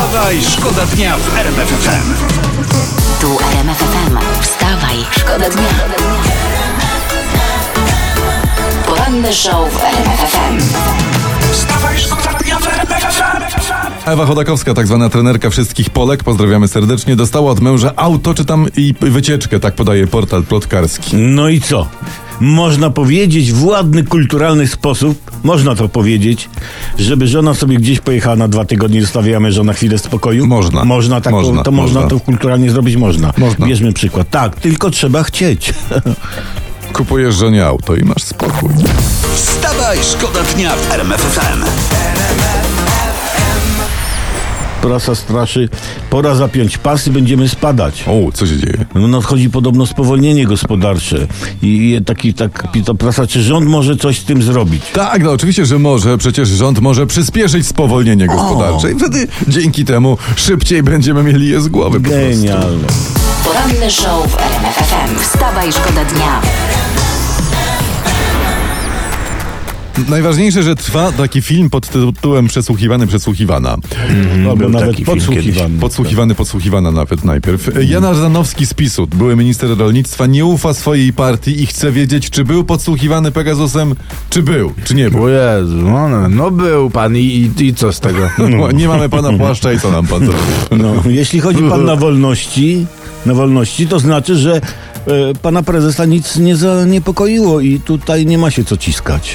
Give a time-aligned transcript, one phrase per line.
[0.00, 2.14] Wstawaj, szkoda dnia w RMF FM.
[3.20, 4.18] Tu RMF FM.
[4.40, 5.68] Wstawaj, szkoda dnia.
[8.86, 10.58] Poranny show w RMF FM.
[11.52, 13.42] Wstawaj, szkoda dnia w RMF FM.
[14.10, 18.66] Ewa Chodakowska, tak zwana trenerka wszystkich Polek, pozdrawiamy serdecznie, dostała od męża auto czy tam
[18.76, 21.16] i wycieczkę, tak podaje portal plotkarski.
[21.16, 21.88] No i co?
[22.40, 26.48] Można powiedzieć w ładny, kulturalny sposób, można to powiedzieć,
[26.98, 30.46] żeby żona sobie gdzieś pojechała na dwa tygodnie, zostawiamy żonę chwilę spokoju?
[30.46, 30.84] Można.
[30.84, 32.18] Można, tak, Można, to można, można.
[32.18, 33.32] to kulturalnie zrobić można.
[33.38, 33.66] Można.
[33.66, 34.30] Bierzmy przykład.
[34.30, 35.74] Tak, tylko trzeba chcieć.
[36.92, 38.70] Kupujesz żonie auto i masz spokój.
[39.34, 41.64] Wstawaj, szkoda dnia w RMF FM.
[44.82, 45.68] Prasa straszy,
[46.10, 48.04] pora zapiąć pasy, będziemy spadać.
[48.06, 48.84] O, co się dzieje?
[48.94, 51.26] No nadchodzi podobno spowolnienie gospodarcze
[51.62, 54.82] i i taki, tak, to prasa, czy rząd może coś z tym zrobić?
[54.92, 56.18] Tak, no oczywiście, że może.
[56.18, 61.68] Przecież rząd może przyspieszyć spowolnienie gospodarcze i wtedy dzięki temu szybciej będziemy mieli je z
[61.68, 62.00] głowy.
[62.00, 62.28] po prostu.
[62.30, 62.86] Genialne.
[63.44, 65.18] Poranny show w RMF FM.
[65.22, 66.40] Wstawaj, szkoda dnia.
[70.08, 73.76] Najważniejsze, że trwa taki film pod tytułem Przesłuchiwany, Przesłuchiwana.
[74.36, 75.78] Albo był nawet podsłuchiwany.
[75.78, 77.70] Podsłuchiwany, podsłuchiwana nawet najpierw.
[77.88, 82.44] Jan Arzanowski z PiSu, były minister rolnictwa, nie ufa swojej partii i chce wiedzieć, czy
[82.44, 83.94] był podsłuchiwany Pegasusem,
[84.30, 85.22] czy był, czy nie był.
[85.22, 88.30] O Jezu, no, no, no był pan i, i, i co z tego?
[88.50, 90.42] No, nie mamy pana płaszcza i co nam pan zrobił?
[90.70, 92.86] No, jeśli chodzi pan na wolności,
[93.26, 94.60] na wolności, to znaczy, że e,
[95.42, 99.34] pana prezesa nic nie zaniepokoiło i tutaj nie ma się co ciskać.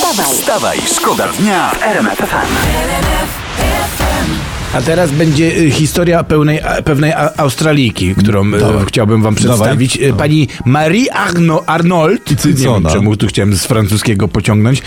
[0.00, 2.54] Wstawaj, Wstawaj, szkoda dnia w RMF FM.
[4.74, 9.96] A teraz będzie y, historia pełnej, pewnej Australijki, którą y, chciałbym wam przedstawić.
[9.96, 14.82] Y, Pani Marie Arno, Arnold, I co- nie wiem czemu tu chciałem z francuskiego pociągnąć,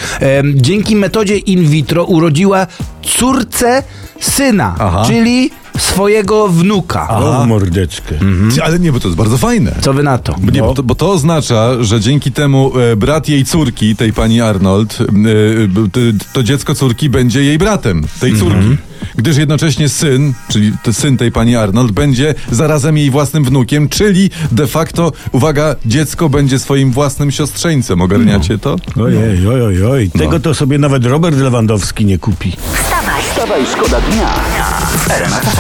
[0.55, 2.67] dzięki metodzie in vitro urodziła
[3.17, 3.83] córce
[4.19, 5.03] syna, Aha.
[5.07, 7.07] czyli swojego wnuka.
[7.09, 8.15] O, mordeczkę.
[8.63, 9.75] Ale nie, bo to jest bardzo fajne.
[9.81, 10.35] Co wy na to?
[10.53, 14.41] Nie, bo to, bo to oznacza, że dzięki temu e, brat jej córki, tej pani
[14.41, 15.05] Arnold, e,
[15.67, 15.99] b- to,
[16.33, 18.77] to dziecko córki będzie jej bratem, tej córki.
[19.15, 24.67] Gdyż jednocześnie syn, czyli syn tej pani Arnold, będzie zarazem jej własnym wnukiem, czyli de
[24.67, 28.01] facto, uwaga, dziecko będzie swoim własnym siostrzeńcem.
[28.01, 28.75] Ogarniacie to?
[29.01, 30.09] Ojej, oj, oj, oj.
[30.09, 32.51] Tego to sobie nawet Robert Lewandowski nie kupi.
[32.73, 33.02] wstawaj.
[33.43, 34.27] Wstawaj, szkoda dnia
[34.97, 35.55] w RMF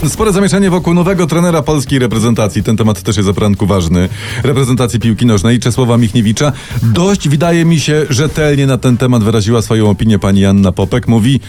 [0.00, 0.08] FM.
[0.08, 2.62] Spore zamieszanie wokół nowego trenera polskiej reprezentacji.
[2.62, 4.08] Ten temat też jest poranku ważny.
[4.42, 6.52] Reprezentacji piłki nożnej Czesława Michniewicza.
[6.82, 11.08] Dość, wydaje mi się, rzetelnie na ten temat wyraziła swoją opinię pani Anna Popek.
[11.08, 11.40] Mówi,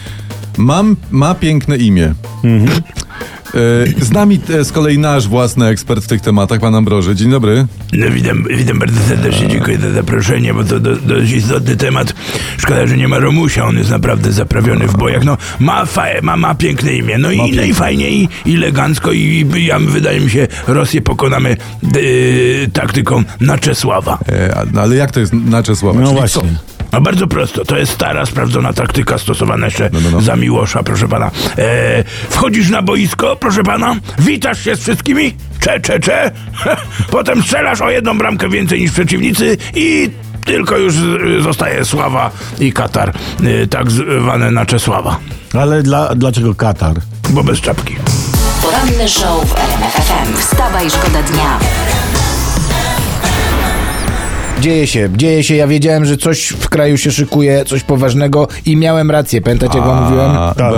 [0.58, 2.14] mam, ma piękne imię.
[2.44, 2.64] E,
[4.00, 7.14] Z nami e, z kolei nasz własny ekspert w tych tematach, pan Ambroży.
[7.14, 7.66] Dzień dobry.
[7.92, 12.14] No, witam, witam bardzo serdecznie, dziękuję za zaproszenie, bo to do, dość istotny temat.
[12.58, 15.24] Szkoda, że nie ma Romusia, on jest naprawdę zaprawiony w bojach.
[15.24, 19.12] No, ma, fa, ma, ma piękne imię, no i, no i fajnie, i, i elegancko,
[19.12, 21.56] i, i ja, wydaje mi się, Rosję pokonamy
[21.94, 24.18] yy, taktyką na Czesława.
[24.28, 26.00] E, no ale jak to jest na Czesława?
[26.00, 26.42] No Czyli właśnie.
[26.92, 30.20] A bardzo prosto, to jest stara, sprawdzona taktyka stosowana jeszcze No, no, no.
[30.20, 31.30] za Miłosza, proszę pana.
[31.58, 36.30] E, wchodzisz na boisko, proszę pana, witasz się z wszystkimi, cze, cze, cze,
[37.10, 40.10] potem strzelasz o jedną bramkę więcej niż przeciwnicy i
[40.44, 40.94] tylko już
[41.40, 42.30] zostaje Sława
[42.60, 43.12] i Katar,
[43.44, 45.18] y, tak zwane na Czesława,
[45.54, 46.96] Ale dla, dlaczego Katar?
[47.30, 47.96] bo bez czapki.
[48.62, 50.36] Poranny show w RMF FM.
[50.38, 51.58] Wstawaj, szkoda dnia.
[54.60, 55.54] Dzieje się, dzieje się.
[55.54, 59.40] Ja wiedziałem, że coś w kraju się szykuje, coś poważnego i miałem rację.
[59.40, 60.30] Pamiętacie, jak wam mówiłem?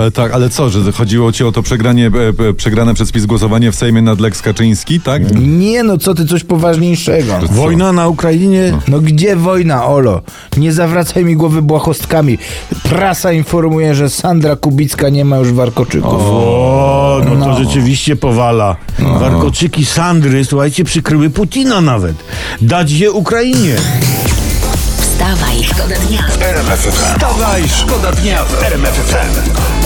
[0.07, 3.25] E, tak, ale co, że chodziło ci o to przegranie, e, e, przegrane przez PiS
[3.25, 5.21] głosowanie w Sejmie nad Lex Kaczyński, tak?
[5.41, 7.33] Nie no, co ty, coś poważniejszego.
[7.51, 8.77] Wojna na Ukrainie?
[8.87, 10.21] No gdzie wojna, Olo?
[10.57, 12.37] Nie zawracaj mi głowy błahostkami.
[12.83, 16.13] Prasa informuje, że Sandra Kubicka nie ma już warkoczyków.
[16.13, 18.75] O, no, to rzeczywiście powala.
[18.99, 22.15] Warkoczyki Sandry, słuchajcie, przykryły Putina nawet.
[22.61, 23.75] Dać je Ukrainie.
[24.99, 26.27] Wstawaj, szkoda dnia.
[26.39, 26.91] RMF FM.
[26.91, 29.82] Wstawaj, szkoda dnia w RMF FM.